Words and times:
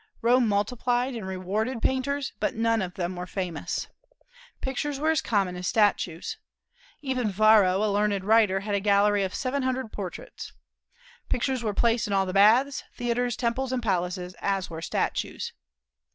Rome 0.23 0.47
multiplied 0.47 1.13
and 1.13 1.27
rewarded 1.27 1.79
painters, 1.79 2.33
but 2.39 2.55
none 2.55 2.81
of 2.81 2.95
them 2.95 3.15
were 3.15 3.27
famous. 3.27 3.87
Pictures 4.59 4.99
were 4.99 5.11
as 5.11 5.21
common 5.21 5.55
as 5.55 5.67
statues. 5.67 6.37
Even 7.03 7.29
Varro, 7.29 7.83
a 7.83 7.85
learned 7.85 8.23
writer, 8.25 8.61
had 8.61 8.73
a 8.73 8.79
gallery 8.79 9.23
of 9.23 9.35
seven 9.35 9.61
hundred 9.61 9.91
portraits. 9.91 10.53
Pictures 11.29 11.61
were 11.61 11.75
placed 11.75 12.07
in 12.07 12.13
all 12.13 12.25
the 12.25 12.33
baths, 12.33 12.83
theatres, 12.95 13.35
temples, 13.35 13.71
and 13.71 13.83
palaces, 13.83 14.33
as 14.41 14.71
were 14.71 14.81
statues. 14.81 15.53